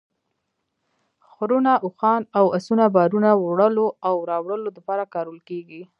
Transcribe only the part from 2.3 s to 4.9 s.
او اسونه بارونو وړلو او راوړلو